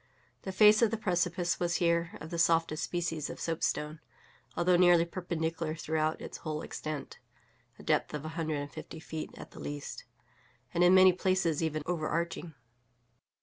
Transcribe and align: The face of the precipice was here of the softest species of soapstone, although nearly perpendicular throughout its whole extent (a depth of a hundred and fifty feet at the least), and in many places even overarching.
The 0.41 0.51
face 0.51 0.81
of 0.81 0.89
the 0.89 0.97
precipice 0.97 1.59
was 1.59 1.75
here 1.75 2.17
of 2.19 2.31
the 2.31 2.39
softest 2.39 2.83
species 2.83 3.29
of 3.29 3.39
soapstone, 3.39 3.99
although 4.57 4.75
nearly 4.75 5.05
perpendicular 5.05 5.75
throughout 5.75 6.19
its 6.21 6.39
whole 6.39 6.63
extent 6.63 7.19
(a 7.77 7.83
depth 7.83 8.11
of 8.15 8.25
a 8.25 8.29
hundred 8.29 8.55
and 8.61 8.71
fifty 8.71 8.99
feet 8.99 9.29
at 9.37 9.51
the 9.51 9.59
least), 9.59 10.05
and 10.73 10.83
in 10.83 10.95
many 10.95 11.13
places 11.13 11.61
even 11.61 11.83
overarching. 11.85 12.55